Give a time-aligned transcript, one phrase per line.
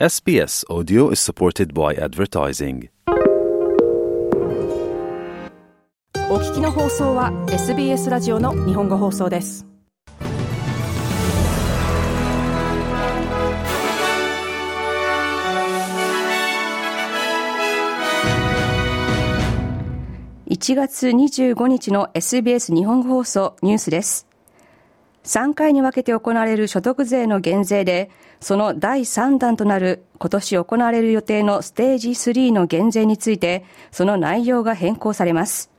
[0.00, 2.88] SBS Audio is supported by advertising.
[6.28, 9.64] お聞きの放送は SBS ラジオの日本語放送です
[20.48, 24.26] 1月25日の SBS 日本語放送ニュースです
[25.24, 35.70] 3回に分けて行われる所得税の減税で、その第3弾となる今年行われる予定のステージ3の減税について、その内容が変更されます。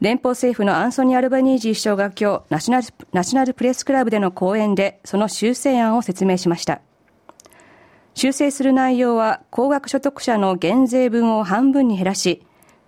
[0.00, 6.82] 連邦政府のアンソニー・アルバニージー首相が今日ナショナル、ナショナルプレスクラブでの講演で、その修正案を説明しました。
[8.12, 12.42] 修正する内容は、高額所得者の減税分を半分に減らし、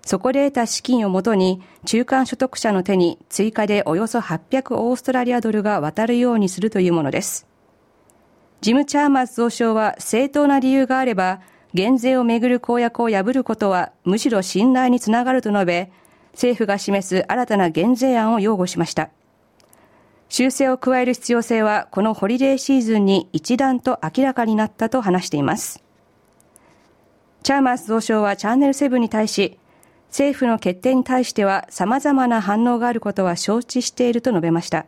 [0.08, 7.46] そこで得た資金をもとに中間所得者の手に追加でおよそ800オーストラリアドルが渡るようにするというものです。
[8.62, 11.42] ジム・チャーマーズ増相は正当な理由があれば
[11.74, 15.92] 減税をめぐる公約を破ることはむしろ信頼につながると述べ
[16.32, 19.10] 政府が示す新たな減税案を擁護しました。
[20.30, 25.84] 修正を加える必要性はこのホリデーシーズンに一段と明らかになったと話しています。
[27.42, 29.58] チャーマース増相はチャンネル7に対し
[30.08, 34.86] 政府の決定に対しては様々な反応があることは承知していると述べました。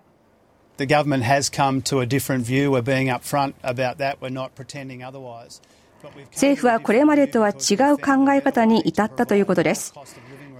[6.31, 9.93] 政府はこれまでとは違う考え方に至ったということです。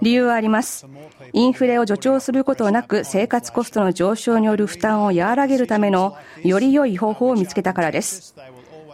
[0.01, 0.85] 理由はあります。
[1.33, 8.35] インフレを助長することなく生活コストの上昇による負担を和らげるためのより良い方法を見つけたからです。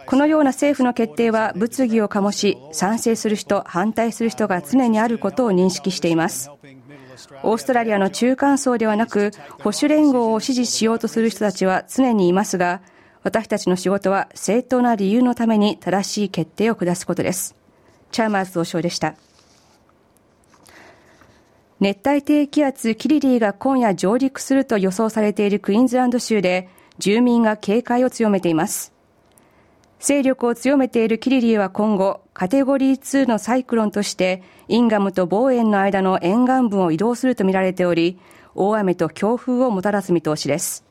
[0.08, 6.50] このような政府の決定は物議を醸し、賛成する人、反対する人が常にあることを認識しています。
[7.42, 12.80] オーストラリアの中間層ではなく、保守連合を支持しようとする人たちは常にいますが、
[13.22, 17.54] 私たちの仕事は正当な理由のために正しい決定を下すことです。
[18.10, 19.14] チャーマーズ増相でした。
[21.80, 28.96] 熱帯低気圧キリリーが今夜上陸すると予想されているクイーンズランド州で、住民が警戒を強めています。
[30.00, 38.18] 勢力を強めているキリリーは今後、カテゴリー2のサイクロンとして、インガムとボーエンの間の沿岸部を移動するとみられており、
[38.54, 40.84] 大雨と強風をもたらす見通しです。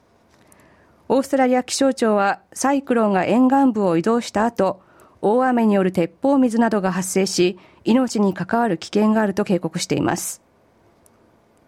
[1.08, 4.82] オーストラリア気象庁は、サイクロンが沿岸部を移動した後、
[5.22, 10.42] 大雨による鉄砲水などが発生し、命に関わる危険があると警告しています。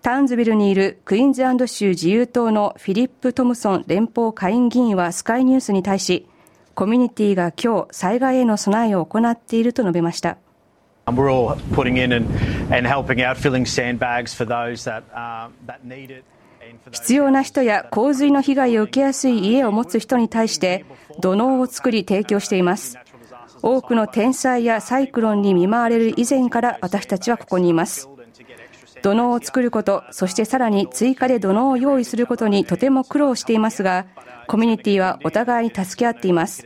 [0.01, 6.27] ターンズビルにいるクイーンズランド州自由党のフィリップ・トムソン連邦下院議員はスカイニュースに対し、
[6.79, 10.37] コミュニティが今日災害への備えを行っていると述べました。
[16.91, 20.85] 必要な人や洪水の被害を受けやすい家を持つ人に対して
[21.19, 22.97] 土のうを作り提供しています。
[23.61, 28.08] 多くの天災やサイクロンに見舞われる以前から私たちはここにいます。
[29.01, 34.05] 土のを作ること、そしてさらに追加で土のを用意することにとても苦労していますが、
[34.47, 36.65] コミュニティはお互いに助け合っています。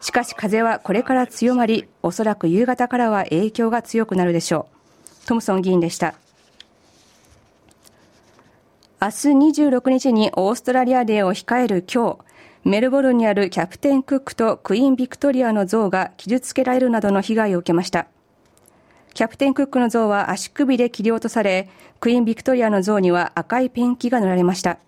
[0.00, 4.66] しかし風はこれから強まり、おそらく夕方からは影響が強くなるでしょ
[5.24, 5.26] う。
[5.26, 6.14] トムソン議員でした。
[9.00, 9.12] 明日
[9.70, 12.18] 26日にオーストラリアデーを控える今
[12.64, 18.06] 日、メルボルンにあるキャプテンクックとクイーンビクトリアの像が傷つけられるなどの被害を受けました。
[19.14, 21.68] キャプテンクックの像は足首で切り落とされ、
[22.00, 24.78] クイーンビクトリアの像には赤いペンキが塗られました。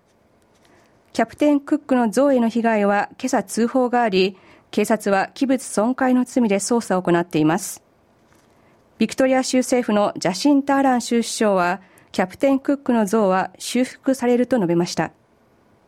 [1.13, 4.37] キャプテンクックの像への被害は今朝通報があり、
[4.71, 7.83] 警察は器物損壊の罪で捜査を行っています。
[8.97, 11.81] ビクトリア州政府のジャシンタ・アラン州首相は、
[12.11, 15.11] キャプテンクックの像は修復されると述べました。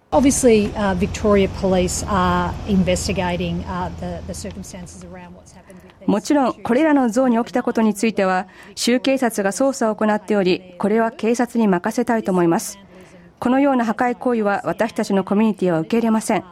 [0.10, 5.76] Obviously, uh, Victoria Police are investigating uh, the, the circumstances around what's happened.
[6.06, 12.80] もちろん、これらの像に起きたことについては、州警察が捜査を行っており、これは警察に任せたいと思います。
[13.40, 16.46] このような破壊行為は私たちのコミュニティは受け入れません。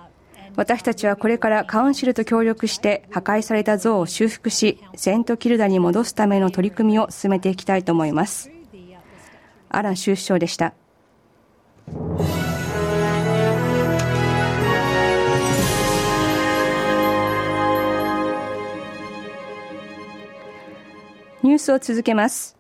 [0.57, 8.51] 私たちはこれからカウンシルと協力して破壊された像を修復し、セントキルダに戻すための取り組みを進めていきたいと思います。
[9.69, 10.73] アラン州首相でした。
[21.45, 22.57] ニュースを続けます。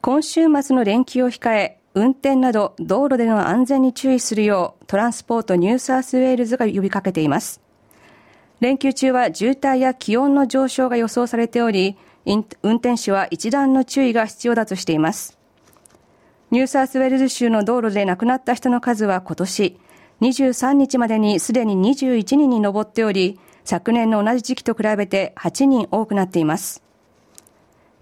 [0.00, 7.60] 今週末の連休を控え、運転など道路での安全に注意するようトランスポートニューサースウェールズが呼びかけています。
[8.60, 12.46] 連休中は渋滞や気温の上昇が予想されており、運
[12.76, 15.38] 転手は一段の注意が必要だとしています。
[16.50, 19.78] ニューサースウェールズ州の道路で亡くなった人の数は今年
[20.22, 26.85] 23日までにすでに21人に上っており、昨年の同じ時期と比べて8人多くなっています。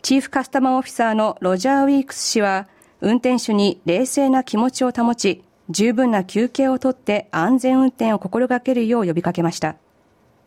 [0.05, 2.69] チーフカスタマーオフィサーのロジャー・ウィークス氏は、
[3.01, 9.77] 運転手に冷静な気持ちを保ち、十分な休憩をとって安全運転を心がけるよう呼びかけました。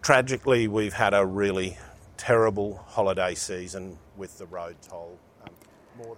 [0.03, 1.73] Tragically, we've had a really
[2.17, 5.15] terrible holiday season with the road toll.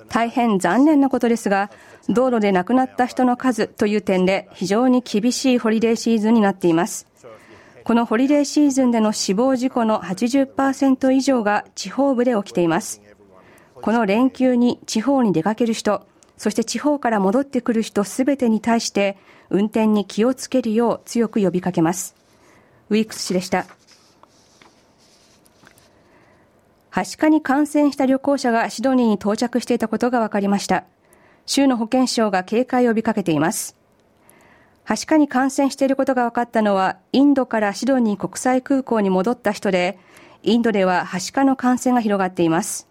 [0.09, 1.71] 大変残念なことですが、
[2.09, 7.07] 道路で亡くなった人の数という点で非常に厳しいホリデーシーズンになっています。
[7.85, 13.01] このホリデーシーズンでの死亡事故の80%以上が地方部で起きています。
[13.81, 16.05] この連休に地方に出かける人、
[16.37, 19.17] そして地方から戻ってくる人すべてに対して
[19.49, 22.15] 運転に気をつけるよう強く呼びかけます。
[22.89, 23.65] ウィークス氏でした。
[26.89, 30.85] はしかに感染した旅行者がシドニーに到着していたことが分かりました。
[31.45, 33.75] 州の保健省が警戒を呼びかけています。
[34.83, 39.99] はしかに感染していることが分かったのは、インドからシドニー国際空港に戻った人で、
[40.41, 42.88] インドでははしかの感染が広がっています。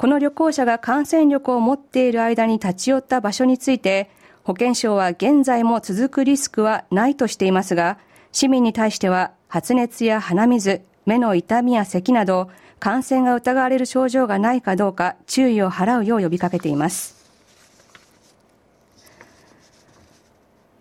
[0.00, 4.08] この旅行者が感染力を持っている間に立ち寄った場所について、
[4.44, 7.98] 保健省は現在も続くリスクはないとしていますが、
[8.32, 12.48] 市民に対しては発熱や鼻水、目の痛みや咳など、
[12.78, 17.22] 感染が疑われる症状がないかどうか注意を払うよう呼びかけています。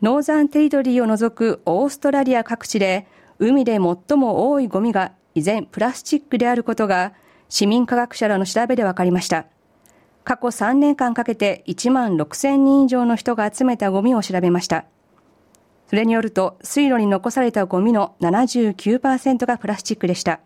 [0.02, 3.06] ノーザンテリトリーを除くオーストラリア各地で
[3.38, 7.12] 海で最も多いゴミが依然プラスチックであることが
[7.50, 9.46] 市民科学者らの調べで分かりました。
[10.24, 14.86] 過去3年間かけて1万6000人以上の人が集めたゴミを調べました。
[15.88, 20.40] それによると、水路に残されたゴミの79%がプラスチックでした。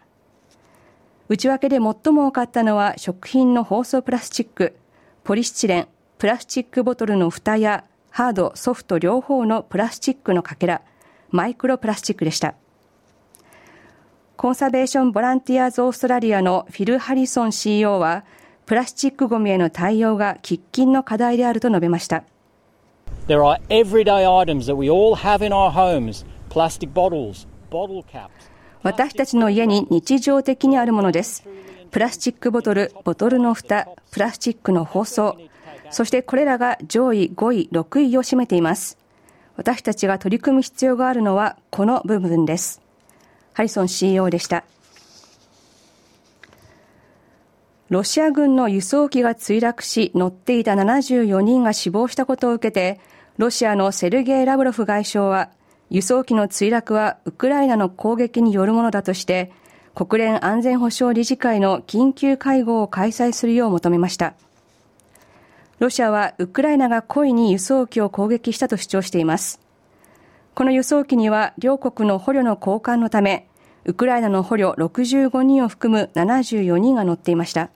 [1.28, 4.78] 内訳で最も多かったのは食品の包装プラスチック、
[5.26, 10.82] ポリスチレン、プラスチックボトルの蓋やハード、ソフト両方のプラスチックのかけら、
[11.30, 12.56] マイクロプラスチックでした。
[14.36, 18.26] コンサベーションボランティアーズオーストラリアのフィル・ハリソン CEO は、
[18.66, 22.24] プラスチックごみへの対応が喫緊の課題であると述べました。
[23.28, 28.30] There are everyday items that we all have in our homes, plastic bottles, bottle caps.
[28.82, 31.44] 私たちの家に日常的にあるものです。
[31.92, 35.38] プラスチックボトル、ボトルの蓋、プラスチックの包装、
[35.92, 38.98] そしてこれらが上位5位、6位を占めています。
[39.56, 42.83] 私たちが取り組む必要があるのはこの部分です。
[43.54, 44.64] ハリソン CEO でした。
[47.90, 53.00] ロシア軍の輸送機が墜落し、乗っていた74人が死亡したことを受けて、
[53.38, 55.50] ロシアのセルゲイ・ラブロフ外相は、
[55.92, 59.52] 輸送機の墜落はウクライナの攻撃によるものだとして、
[59.94, 64.34] 国連安全保障理事会の緊急会合を開催するよう求めました。
[65.78, 69.63] ロシアはウクライナが故意に輸送機を攻撃したと主張しています。
[70.56, 73.48] この輸送機には両国の捕虜の交換のため、
[73.86, 77.72] ウクライナの捕虜65人を含む74人が乗っていました。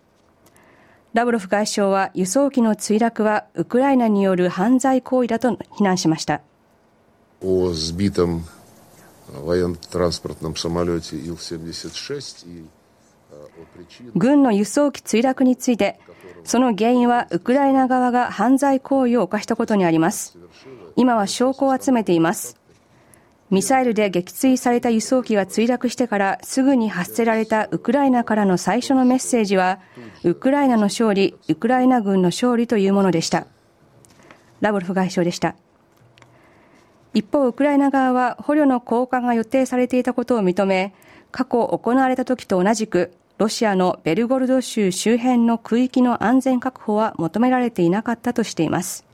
[1.14, 6.42] ラブロフ外相は輸送機の墜落はウクライナによる犯罪行為だと非難しました。
[14.16, 16.00] 軍の輸送機墜落について、
[16.44, 20.38] その原因はウクライナ側が犯罪行為を犯したことにあります。
[20.96, 22.56] 今は証拠を集めています。
[23.50, 29.80] ミサイルで撃墜された輸送機が墜落してからすぐに発せられたウクライナからの最初のメッセージは、
[30.24, 33.48] ウクライナの勝利、ウクライナ軍の勝利というものでした。
[34.60, 35.56] ラブロフ外相でした。
[37.14, 40.94] 一方、ウクライナ側は捕虜の交換が予定されていたことを認め、
[41.32, 49.07] 過去行われた時と同じく、ロシアのベルゴルド州周辺の区域の安全確保は求められていなかったとしています。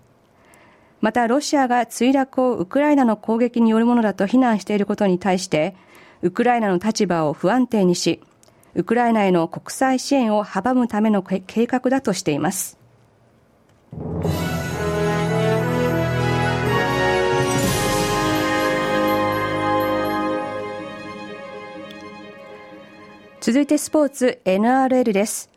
[1.03, 5.75] またロシアが墜落をウクライナの攻撃によるものだと非難していることに対して、
[6.21, 8.21] ウクライナの立場を不安定にし、
[8.73, 12.77] ウクライナへの国際支援を阻むための計画だとしています。
[23.41, 25.52] 続いてスポーツ NRL です。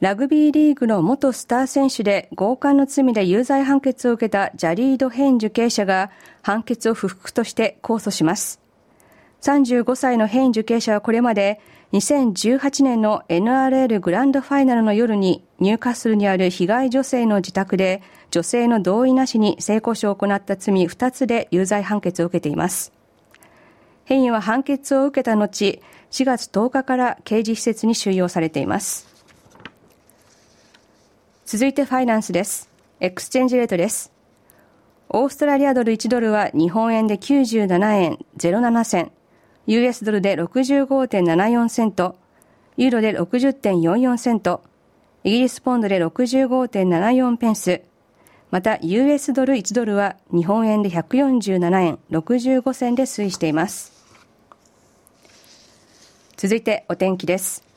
[0.00, 6.10] ラグビーリーグの元スター選手で強姦の罪で有罪判決を受けたジャリード・ヘン受刑者が
[6.42, 8.60] 判決を不服として控訴します。
[9.40, 11.60] 35歳のヘイン受刑者はこれまで
[11.94, 22.92] 2018年の NRL グランドファイナルの夜にニューカッスルにある被害女性の自宅で女性の同意なしに性交渉を行った罪2つで有罪判決を受けています。
[24.04, 29.15] ヘインは判決を受けた後、4月10日から刑事施設に収容されています。
[31.46, 32.68] 続いてファイナンスです。
[32.98, 34.10] exchange rate です。
[35.08, 39.12] オーストラリアドル1ドルは日本円で97円07銭。
[39.68, 42.16] US ドルで65.74セント、
[42.76, 44.60] ユーロで60.44セント、
[45.22, 47.82] イギリスポンドで65.74ペンス、
[48.50, 53.92] また US ドル1ドルは日本円で147円65銭で推移しています。
[56.36, 57.75] 続いてお天気です。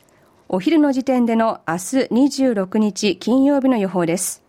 [0.52, 1.78] お昼の時点での明日
[2.10, 4.42] 26日金曜日の予報です。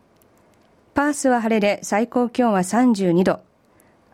[0.95, 3.39] パースは晴れで最高気温は32度。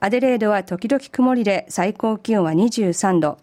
[0.02, 3.38] アデレードは時々曇りで最高気温は23度。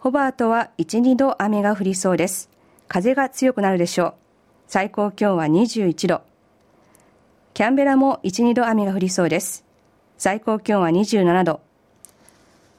[0.00, 2.50] ホバートは1、2度雨が降りそうです。
[2.88, 4.14] 風が強くなるでしょう。
[4.66, 6.22] 最高気温は21度。
[7.54, 9.64] キャンベラも1、2度雨が降りそうです。
[10.18, 11.60] 最高気温は27度。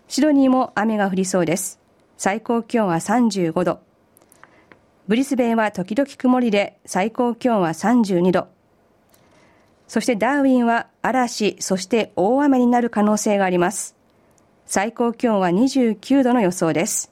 [0.09, 1.79] シドニーも雨が降りそうです。
[2.17, 3.92] 最高気温は35度。
[5.07, 8.47] ブリスベンは時々曇りで最高気温は32度。
[9.87, 13.95] そしてダーウィンは嵐、そして大雨になる可能性があります。
[14.65, 17.11] 最高気温は29度の予想です。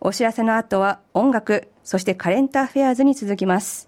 [0.00, 3.87] お知らせの後は音楽、そしてカレンターフェアーズに続きます。